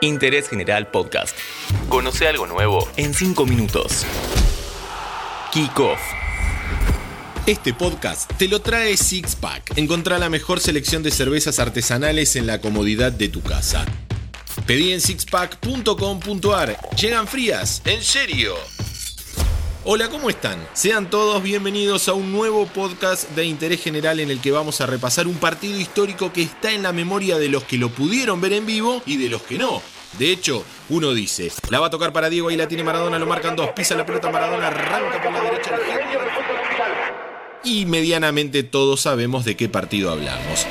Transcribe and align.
Interés 0.00 0.48
General 0.48 0.88
Podcast. 0.88 1.36
Conoce 1.88 2.26
algo 2.26 2.46
nuevo 2.46 2.88
en 2.96 3.12
5 3.14 3.44
minutos. 3.46 4.06
Kick 5.52 5.78
Off. 5.78 6.00
Este 7.46 7.74
podcast 7.74 8.30
te 8.38 8.48
lo 8.48 8.60
trae 8.60 8.96
Six 8.96 9.36
Pack. 9.36 9.76
Encontrá 9.76 10.18
la 10.18 10.30
mejor 10.30 10.60
selección 10.60 11.02
de 11.02 11.10
cervezas 11.10 11.58
artesanales 11.58 12.36
en 12.36 12.46
la 12.46 12.60
comodidad 12.60 13.12
de 13.12 13.28
tu 13.28 13.42
casa. 13.42 13.84
Pedí 14.66 14.92
en 14.92 15.00
sixpack.com.ar. 15.00 16.78
Llegan 16.96 17.26
frías, 17.26 17.82
en 17.84 18.02
serio. 18.02 18.54
Hola, 19.82 20.10
¿cómo 20.10 20.28
están? 20.28 20.58
Sean 20.74 21.08
todos 21.08 21.42
bienvenidos 21.42 22.08
a 22.10 22.12
un 22.12 22.32
nuevo 22.32 22.66
podcast 22.66 23.30
de 23.30 23.46
interés 23.46 23.82
general 23.82 24.20
en 24.20 24.30
el 24.30 24.38
que 24.38 24.50
vamos 24.50 24.82
a 24.82 24.86
repasar 24.86 25.26
un 25.26 25.36
partido 25.36 25.80
histórico 25.80 26.34
que 26.34 26.42
está 26.42 26.72
en 26.72 26.82
la 26.82 26.92
memoria 26.92 27.38
de 27.38 27.48
los 27.48 27.64
que 27.64 27.78
lo 27.78 27.88
pudieron 27.88 28.42
ver 28.42 28.52
en 28.52 28.66
vivo 28.66 29.02
y 29.06 29.16
de 29.16 29.30
los 29.30 29.40
que 29.40 29.56
no. 29.56 29.80
De 30.18 30.30
hecho, 30.30 30.66
uno 30.90 31.14
dice, 31.14 31.50
la 31.70 31.80
va 31.80 31.86
a 31.86 31.90
tocar 31.90 32.12
para 32.12 32.28
Diego 32.28 32.50
y 32.50 32.58
la 32.58 32.68
tiene 32.68 32.84
Maradona, 32.84 33.18
lo 33.18 33.24
marcan 33.24 33.56
dos, 33.56 33.70
pisa 33.70 33.94
la 33.94 34.04
pelota 34.04 34.30
Maradona, 34.30 34.66
arranca 34.66 35.22
por 35.22 35.32
la 35.32 35.40
derecha. 35.44 35.78
Y 37.64 37.86
medianamente 37.86 38.62
todos 38.62 39.00
sabemos 39.00 39.46
de 39.46 39.56
qué 39.56 39.70
partido 39.70 40.10
hablamos. 40.12 40.66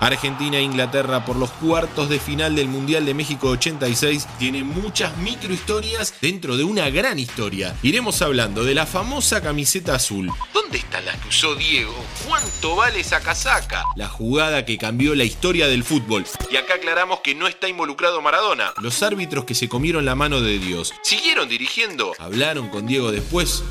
Argentina 0.00 0.56
e 0.56 0.62
Inglaterra 0.62 1.24
por 1.26 1.36
los 1.36 1.50
cuartos 1.50 2.08
de 2.08 2.18
final 2.18 2.56
del 2.56 2.68
Mundial 2.68 3.04
de 3.04 3.12
México 3.12 3.48
86 3.50 4.26
tiene 4.38 4.64
muchas 4.64 5.16
microhistorias 5.18 6.14
dentro 6.22 6.56
de 6.56 6.64
una 6.64 6.88
gran 6.88 7.18
historia. 7.18 7.76
Iremos 7.82 8.22
hablando 8.22 8.64
de 8.64 8.74
la 8.74 8.86
famosa 8.86 9.42
camiseta 9.42 9.94
azul. 9.94 10.30
¿Dónde 10.54 10.78
está 10.78 11.02
la 11.02 11.12
que 11.20 11.28
usó 11.28 11.54
Diego? 11.54 11.94
¿Cuánto 12.26 12.76
vale 12.76 13.00
esa 13.00 13.20
casaca? 13.20 13.84
La 13.94 14.08
jugada 14.08 14.64
que 14.64 14.78
cambió 14.78 15.14
la 15.14 15.24
historia 15.24 15.68
del 15.68 15.84
fútbol. 15.84 16.24
Y 16.50 16.56
acá 16.56 16.74
aclaramos 16.74 17.20
que 17.20 17.34
no 17.34 17.46
está 17.46 17.68
involucrado 17.68 18.22
Maradona. 18.22 18.72
Los 18.80 19.02
árbitros 19.02 19.44
que 19.44 19.54
se 19.54 19.68
comieron 19.68 20.06
la 20.06 20.14
mano 20.14 20.40
de 20.40 20.58
Dios. 20.58 20.94
¿Siguieron 21.02 21.48
dirigiendo? 21.48 22.14
¿Hablaron 22.18 22.70
con 22.70 22.86
Diego 22.86 23.12
después? 23.12 23.62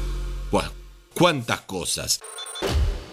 Bueno, 0.52 0.72
cuántas 1.16 1.62
cosas. 1.62 2.20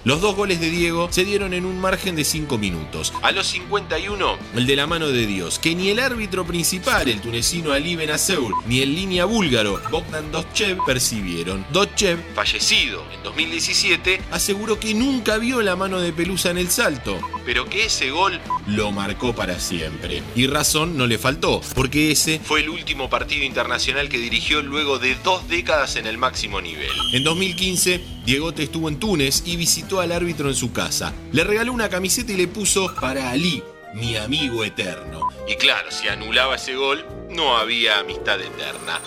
Los 0.06 0.20
dos 0.20 0.36
goles 0.36 0.60
de 0.60 0.70
Diego 0.70 1.08
se 1.10 1.24
dieron 1.24 1.52
en 1.52 1.66
un 1.66 1.80
margen 1.80 2.14
de 2.14 2.22
5 2.22 2.58
minutos. 2.58 3.12
A 3.22 3.32
los 3.32 3.48
51, 3.48 4.38
el 4.54 4.64
de 4.64 4.76
la 4.76 4.86
mano 4.86 5.08
de 5.08 5.26
Dios, 5.26 5.58
que 5.58 5.74
ni 5.74 5.88
el 5.88 5.98
árbitro 5.98 6.46
principal, 6.46 7.08
el 7.08 7.20
tunecino 7.20 7.72
Ali 7.72 7.96
Benazeur, 7.96 8.52
ni 8.68 8.82
el 8.82 8.94
línea 8.94 9.24
búlgaro 9.24 9.80
Bogdan 9.90 10.30
Dovchev 10.30 10.78
percibieron. 10.86 11.66
Dovchev, 11.72 12.20
fallecido 12.36 13.02
en 13.12 13.24
2017, 13.24 14.20
aseguró 14.30 14.78
que 14.78 14.94
nunca 14.94 15.38
vio 15.38 15.60
la 15.60 15.74
mano 15.74 15.98
de 15.98 16.12
Pelusa 16.12 16.52
en 16.52 16.58
el 16.58 16.70
salto, 16.70 17.18
pero 17.46 17.64
que 17.64 17.86
ese 17.86 18.10
gol 18.10 18.40
lo 18.66 18.90
marcó 18.90 19.34
para 19.34 19.58
siempre. 19.60 20.22
Y 20.34 20.48
razón 20.48 20.98
no 20.98 21.06
le 21.06 21.16
faltó, 21.16 21.62
porque 21.74 22.10
ese 22.10 22.40
fue 22.40 22.60
el 22.60 22.68
último 22.68 23.08
partido 23.08 23.44
internacional 23.44 24.08
que 24.08 24.18
dirigió 24.18 24.60
luego 24.60 24.98
de 24.98 25.14
dos 25.24 25.48
décadas 25.48 25.96
en 25.96 26.06
el 26.06 26.18
máximo 26.18 26.60
nivel. 26.60 26.90
En 27.14 27.22
2015, 27.22 28.00
Diegote 28.26 28.64
estuvo 28.64 28.88
en 28.88 28.98
Túnez 28.98 29.44
y 29.46 29.56
visitó 29.56 30.00
al 30.00 30.12
árbitro 30.12 30.48
en 30.48 30.56
su 30.56 30.72
casa. 30.72 31.14
Le 31.32 31.44
regaló 31.44 31.72
una 31.72 31.88
camiseta 31.88 32.32
y 32.32 32.36
le 32.36 32.48
puso 32.48 32.92
para 33.00 33.30
Ali, 33.30 33.62
mi 33.94 34.16
amigo 34.16 34.64
eterno. 34.64 35.28
Y 35.48 35.54
claro, 35.54 35.90
si 35.90 36.08
anulaba 36.08 36.56
ese 36.56 36.74
gol, 36.74 37.06
no 37.30 37.56
había 37.56 38.00
amistad 38.00 38.40
eterna. 38.40 39.00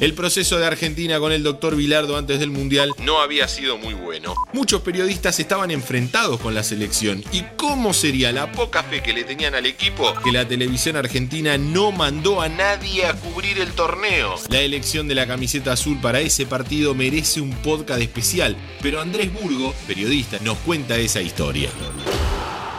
El 0.00 0.14
proceso 0.14 0.58
de 0.58 0.64
Argentina 0.64 1.18
con 1.18 1.30
el 1.30 1.42
doctor 1.42 1.76
Vilardo 1.76 2.16
antes 2.16 2.40
del 2.40 2.50
Mundial 2.50 2.90
no 3.04 3.20
había 3.20 3.46
sido 3.48 3.76
muy 3.76 3.92
bueno. 3.92 4.34
Muchos 4.54 4.80
periodistas 4.80 5.38
estaban 5.38 5.70
enfrentados 5.70 6.40
con 6.40 6.54
la 6.54 6.62
selección. 6.62 7.22
¿Y 7.32 7.42
cómo 7.58 7.92
sería 7.92 8.32
la 8.32 8.50
poca 8.50 8.82
fe 8.82 9.02
que 9.02 9.12
le 9.12 9.24
tenían 9.24 9.54
al 9.54 9.66
equipo 9.66 10.14
que 10.24 10.32
la 10.32 10.48
televisión 10.48 10.96
argentina 10.96 11.58
no 11.58 11.92
mandó 11.92 12.40
a 12.40 12.48
nadie 12.48 13.04
a 13.04 13.12
cubrir 13.12 13.58
el 13.58 13.72
torneo? 13.72 14.36
La 14.48 14.60
elección 14.60 15.06
de 15.06 15.16
la 15.16 15.26
camiseta 15.26 15.72
azul 15.72 15.98
para 16.00 16.20
ese 16.20 16.46
partido 16.46 16.94
merece 16.94 17.42
un 17.42 17.50
podcast 17.56 18.00
especial, 18.00 18.56
pero 18.80 19.02
Andrés 19.02 19.30
Burgo, 19.30 19.74
periodista, 19.86 20.38
nos 20.40 20.56
cuenta 20.60 20.96
esa 20.96 21.20
historia. 21.20 21.68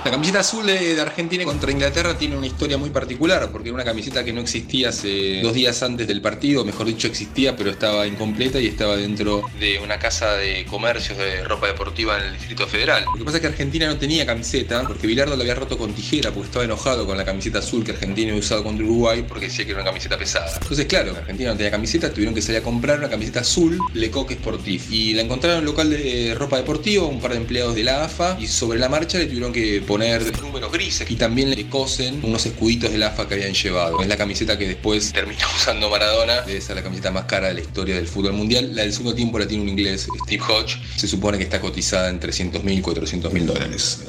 La 0.04 0.10
camiseta 0.10 0.40
azul 0.40 0.66
de 0.66 1.00
Argentina 1.00 1.46
contra 1.46 1.72
Inglaterra 1.72 2.18
tiene 2.18 2.36
una 2.36 2.48
historia 2.48 2.76
muy 2.76 2.90
particular, 2.90 3.52
porque 3.52 3.70
era 3.70 3.76
una 3.76 3.84
camiseta 3.84 4.26
que 4.26 4.34
no 4.34 4.42
existía 4.42 4.90
hace 4.90 5.42
dos 5.44 5.54
días 5.54 5.84
antes 5.84 6.08
del 6.08 6.22
partido, 6.22 6.66
mejor 6.66 6.88
dicho 6.88 7.06
existía, 7.06 7.56
pero 7.56 7.70
estaba 7.70 8.08
incompleta 8.08 8.60
y 8.60 8.66
estaba 8.66 8.98
dentro 8.98 9.44
de 9.60 9.78
una 9.78 10.00
casa 10.00 10.34
de 10.38 10.66
comercios 10.66 11.20
de 11.20 11.44
ropa 11.44 11.68
deportiva 11.68 12.18
en 12.18 12.26
el 12.26 12.34
Distrito 12.34 12.66
Federal. 12.66 13.06
Lo 13.14 13.20
que 13.20 13.26
pasa 13.26 13.38
es 13.38 13.42
que 13.42 13.48
Argentina 13.48 13.86
no 13.86 13.98
tenía 13.98 14.26
camiseta, 14.26 14.88
porque 14.88 15.06
Bilardo 15.06 15.36
la 15.36 15.44
había 15.44 15.54
roto 15.54 15.78
con 15.78 15.94
tijera, 15.94 16.32
porque 16.32 16.48
estaba 16.48 16.66
enojado 16.66 17.06
con 17.06 17.16
la 17.16 17.24
camiseta 17.24 17.60
azul 17.60 17.84
que 17.84 17.92
Argentina 17.92 18.32
había 18.32 18.40
usado 18.40 18.64
contra 18.64 18.84
Uruguay, 18.84 19.24
porque 19.28 19.46
decía 19.50 19.66
que 19.66 19.72
era 19.72 19.82
una 19.82 19.92
camiseta 19.92 20.18
pesada. 20.18 20.58
Entonces, 20.64 20.88
claro, 20.88 21.16
Argentina 21.16 21.52
no 21.52 21.58
tenía 21.58 21.70
camiseta, 21.70 22.12
tuvieron 22.12 22.34
que 22.34 22.42
salir 22.42 22.62
a 22.62 22.64
comprar 22.64 22.98
una 22.98 23.10
camiseta 23.10 23.42
azul 23.42 23.78
Lecoq 23.94 24.32
Sportif. 24.32 24.92
Y 24.92 25.14
la 25.14 25.22
encontraron 25.22 25.60
en 25.60 25.62
un 25.62 25.66
local 25.68 25.92
de 25.92 26.34
ropa 26.36 26.58
deportiva, 26.58 27.06
un 27.06 27.22
par 27.22 27.34
de 27.34 27.38
empleados 27.38 27.76
de 27.76 27.84
la 27.84 28.06
AFA, 28.06 28.36
y 28.40 28.48
sobre 28.48 28.80
la 28.80 28.90
marcha 28.90 29.20
le 29.20 29.28
tuvieron 29.28 29.54
que 29.54 29.91
poner 29.92 30.42
números 30.42 30.72
grises 30.72 31.12
y 31.12 31.16
también 31.18 31.50
le 31.50 31.68
cosen 31.68 32.22
unos 32.24 32.46
escuditos 32.46 32.92
del 32.92 33.04
AFA 33.04 33.28
que 33.28 33.34
habían 33.34 33.54
llevado. 33.54 34.02
Es 34.02 34.08
la 34.08 34.16
camiseta 34.16 34.58
que 34.58 34.66
después 34.66 35.12
terminó 35.12 35.46
usando 35.56 35.90
Maradona, 35.90 36.42
debe 36.44 36.62
ser 36.62 36.78
la 36.78 36.84
camiseta 36.84 37.12
más 37.12 37.26
cara 37.26 37.50
de 37.50 37.56
la 37.56 37.60
historia 37.60 37.96
del 37.96 38.08
fútbol 38.08 38.34
mundial. 38.34 38.74
La 38.74 38.84
del 38.84 38.94
segundo 38.94 39.14
tiempo 39.14 39.38
la 39.38 39.48
tiene 39.48 39.64
un 39.64 39.70
inglés, 39.70 40.08
Steve 40.24 40.42
Hodge, 40.48 40.78
se 40.96 41.08
supone 41.10 41.38
que 41.38 41.44
está 41.44 41.60
cotizada 41.60 42.10
en 42.10 42.22
300 42.22 42.64
mil, 42.64 42.82
400 42.82 43.34
mil 43.34 43.46
dólares. 43.46 44.00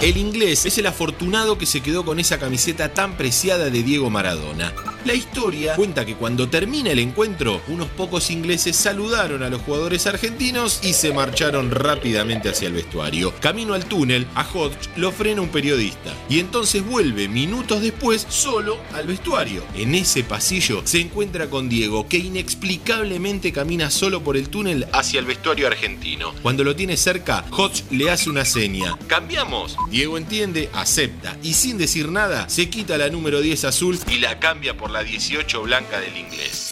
El 0.00 0.16
inglés 0.16 0.64
es 0.64 0.78
el 0.78 0.86
afortunado 0.86 1.58
que 1.58 1.66
se 1.66 1.82
quedó 1.82 2.06
con 2.06 2.18
esa 2.18 2.38
camiseta 2.38 2.94
tan 2.94 3.18
preciada 3.18 3.68
de 3.68 3.82
Diego 3.82 4.08
Maradona. 4.08 4.72
La 5.04 5.12
historia 5.12 5.76
cuenta 5.76 6.06
que 6.06 6.14
cuando 6.14 6.48
termina 6.48 6.90
el 6.90 6.98
encuentro, 6.98 7.60
unos 7.68 7.88
pocos 7.88 8.30
ingleses 8.30 8.76
saludaron 8.76 9.42
a 9.42 9.50
los 9.50 9.60
jugadores 9.60 10.06
argentinos 10.06 10.80
y 10.82 10.94
se 10.94 11.12
marcharon 11.12 11.70
rápidamente 11.70 12.48
hacia 12.48 12.68
el 12.68 12.74
vestuario. 12.74 13.34
Camino 13.40 13.74
al 13.74 13.84
túnel, 13.84 14.26
a 14.34 14.42
Hodge 14.42 14.88
lo 14.96 15.12
frena 15.12 15.42
un 15.42 15.48
periodista 15.48 16.14
y 16.30 16.38
entonces 16.38 16.84
vuelve 16.84 17.28
minutos 17.28 17.82
después 17.82 18.26
solo 18.28 18.78
al 18.94 19.06
vestuario. 19.06 19.64
En 19.74 19.94
ese 19.94 20.24
pasillo 20.24 20.80
se 20.84 21.00
encuentra 21.00 21.50
con 21.50 21.68
Diego, 21.68 22.08
que 22.08 22.18
inexplicablemente 22.18 23.52
camina 23.52 23.90
solo 23.90 24.22
por 24.22 24.38
el 24.38 24.48
túnel 24.48 24.86
hacia 24.92 25.20
el 25.20 25.26
vestuario 25.26 25.66
argentino. 25.66 26.34
Cuando 26.42 26.64
lo 26.64 26.74
tiene 26.76 26.96
cerca, 26.96 27.44
Hodge 27.50 27.84
le 27.90 28.10
hace 28.10 28.30
una 28.30 28.46
seña. 28.46 28.98
¿Cambiamos? 29.06 29.76
Diego 29.90 30.16
entiende, 30.16 30.70
acepta 30.72 31.36
y 31.42 31.54
sin 31.54 31.76
decir 31.76 32.10
nada 32.10 32.48
se 32.48 32.70
quita 32.70 32.96
la 32.96 33.08
número 33.08 33.40
10 33.40 33.64
azul 33.64 33.98
y 34.08 34.18
la 34.18 34.38
cambia 34.38 34.76
por 34.76 34.90
la 34.90 35.02
18 35.02 35.62
blanca 35.62 35.98
del 35.98 36.16
inglés. 36.16 36.69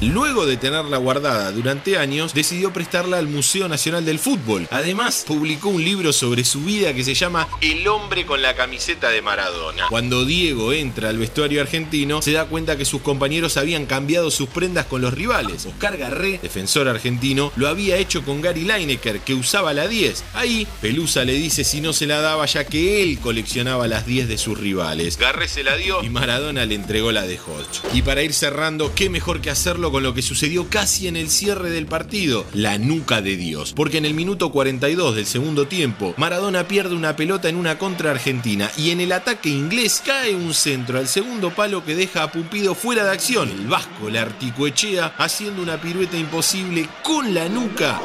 Luego 0.00 0.44
de 0.44 0.56
tenerla 0.56 0.98
guardada 0.98 1.50
durante 1.52 1.96
años, 1.98 2.34
decidió 2.34 2.72
prestarla 2.72 3.18
al 3.18 3.28
Museo 3.28 3.68
Nacional 3.68 4.04
del 4.04 4.18
Fútbol. 4.18 4.66
Además, 4.70 5.24
publicó 5.26 5.68
un 5.68 5.84
libro 5.84 6.12
sobre 6.12 6.44
su 6.44 6.62
vida 6.62 6.92
que 6.92 7.04
se 7.04 7.14
llama 7.14 7.48
El 7.60 7.86
hombre 7.88 8.26
con 8.26 8.42
la 8.42 8.54
camiseta 8.54 9.10
de 9.10 9.22
Maradona. 9.22 9.86
Cuando 9.88 10.24
Diego 10.24 10.72
entra 10.72 11.08
al 11.08 11.18
vestuario 11.18 11.60
argentino, 11.60 12.22
se 12.22 12.32
da 12.32 12.46
cuenta 12.46 12.76
que 12.76 12.84
sus 12.84 13.02
compañeros 13.02 13.56
habían 13.56 13.86
cambiado 13.86 14.30
sus 14.30 14.48
prendas 14.48 14.86
con 14.86 15.00
los 15.00 15.14
rivales. 15.14 15.66
Oscar 15.66 15.96
Garré, 15.96 16.38
defensor 16.42 16.88
argentino, 16.88 17.52
lo 17.56 17.68
había 17.68 17.96
hecho 17.96 18.24
con 18.24 18.42
Gary 18.42 18.64
Lineker, 18.64 19.20
que 19.20 19.34
usaba 19.34 19.72
la 19.72 19.88
10. 19.88 20.24
Ahí, 20.34 20.66
Pelusa 20.80 21.24
le 21.24 21.34
dice 21.34 21.64
si 21.64 21.80
no 21.80 21.92
se 21.92 22.06
la 22.06 22.20
daba 22.20 22.46
ya 22.46 22.64
que 22.64 23.02
él 23.02 23.18
coleccionaba 23.20 23.88
las 23.88 24.06
10 24.06 24.28
de 24.28 24.38
sus 24.38 24.58
rivales. 24.58 25.16
Garré 25.18 25.48
se 25.48 25.62
la 25.62 25.76
dio 25.76 26.02
y 26.02 26.10
Maradona 26.10 26.66
le 26.66 26.74
entregó 26.74 27.12
la 27.12 27.22
de 27.22 27.38
Hodge. 27.38 27.80
Y 27.94 28.02
para 28.02 28.22
ir 28.22 28.32
cerrando, 28.32 28.92
qué 28.94 29.08
mejor 29.08 29.40
que 29.40 29.50
hacerlo 29.50 29.83
con 29.90 30.02
lo 30.02 30.14
que 30.14 30.22
sucedió 30.22 30.68
casi 30.68 31.08
en 31.08 31.16
el 31.16 31.30
cierre 31.30 31.70
del 31.70 31.86
partido, 31.86 32.44
la 32.52 32.78
nuca 32.78 33.22
de 33.22 33.36
Dios. 33.36 33.72
Porque 33.74 33.98
en 33.98 34.04
el 34.04 34.14
minuto 34.14 34.50
42 34.50 35.16
del 35.16 35.26
segundo 35.26 35.66
tiempo, 35.66 36.14
Maradona 36.16 36.68
pierde 36.68 36.94
una 36.94 37.16
pelota 37.16 37.48
en 37.48 37.56
una 37.56 37.78
contra 37.78 38.10
argentina 38.10 38.70
y 38.76 38.90
en 38.90 39.00
el 39.00 39.12
ataque 39.12 39.48
inglés 39.48 40.02
cae 40.04 40.34
un 40.34 40.54
centro 40.54 40.98
al 40.98 41.08
segundo 41.08 41.50
palo 41.54 41.84
que 41.84 41.94
deja 41.94 42.22
a 42.22 42.32
Pupido 42.32 42.74
fuera 42.74 43.04
de 43.04 43.10
acción. 43.10 43.50
El 43.50 43.66
vasco 43.66 44.10
la 44.10 44.22
articuechea 44.22 45.14
haciendo 45.18 45.62
una 45.62 45.80
pirueta 45.80 46.16
imposible 46.16 46.88
con 47.02 47.34
la 47.34 47.48
nuca 47.48 48.00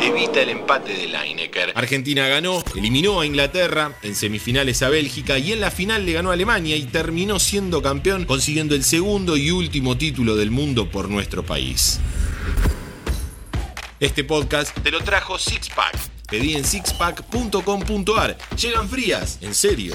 evita 0.00 0.40
el 0.40 0.50
empate 0.50 0.92
de 0.92 1.06
Lineker. 1.08 1.72
Argentina 1.74 2.26
ganó, 2.28 2.62
eliminó 2.74 3.20
a 3.20 3.26
Inglaterra, 3.26 3.96
en 4.02 4.14
semifinales 4.14 4.82
a 4.82 4.88
Bélgica 4.88 5.38
y 5.38 5.52
en 5.52 5.60
la 5.60 5.70
final 5.70 6.06
le 6.06 6.12
ganó 6.12 6.30
a 6.30 6.34
Alemania 6.34 6.76
y 6.76 6.84
terminó 6.84 7.38
siendo 7.38 7.82
campeón, 7.82 8.24
consiguiendo 8.24 8.74
el 8.74 8.84
segundo 8.84 9.36
y 9.36 9.50
último 9.50 9.96
título 9.96 10.36
del 10.36 10.50
mundo 10.50 10.90
por 10.90 11.08
nuestro 11.08 11.44
país. 11.44 12.00
Este 14.00 14.24
podcast 14.24 14.76
te 14.80 14.90
lo 14.90 15.00
trajo 15.00 15.38
Sixpack. 15.38 15.96
Pedí 16.28 16.56
en 16.56 16.64
sixpack.com.ar. 16.64 18.36
Llegan 18.56 18.88
frías, 18.88 19.38
en 19.42 19.54
serio. 19.54 19.94